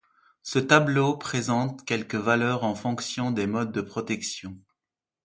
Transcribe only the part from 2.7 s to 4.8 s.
fonction des modes de protection.